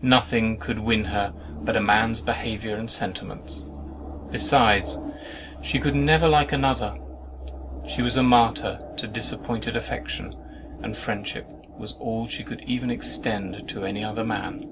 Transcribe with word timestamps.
Nothing 0.00 0.56
could 0.56 0.78
win 0.78 1.04
her 1.04 1.34
but 1.62 1.76
a 1.76 1.82
man's 1.82 2.22
behaviour 2.22 2.76
and 2.76 2.90
sentiments. 2.90 3.66
Besides, 4.30 4.98
she 5.60 5.78
could 5.78 5.94
never 5.94 6.26
like 6.26 6.50
another—she 6.50 8.00
was 8.00 8.16
a 8.16 8.22
martyr 8.22 8.80
to 8.96 9.06
disappointed 9.06 9.76
affection—and 9.76 10.96
friendship 10.96 11.46
was 11.76 11.92
all 12.00 12.26
she 12.26 12.42
could 12.42 12.62
even 12.62 12.90
extend 12.90 13.68
to 13.68 13.84
any 13.84 14.02
other 14.02 14.24
man. 14.24 14.66